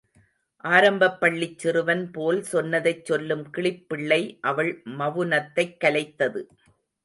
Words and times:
ஆரம்பப் 0.63 1.17
பள்ளிச் 1.19 1.57
சிறுவன் 1.57 2.11
போல் 2.11 2.41
சொன்னதைச் 2.41 3.05
சொல்லும் 3.05 3.45
கிளிப்பிள்ளை 3.57 4.37
அவள் 4.41 4.81
மவுனத்தைக் 4.97 5.77
கலைத்தது. 5.83 6.41